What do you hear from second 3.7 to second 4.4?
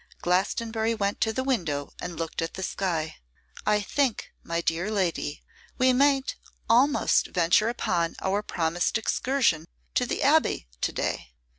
think,